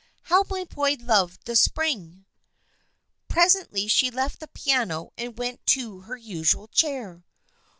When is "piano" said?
4.47-5.11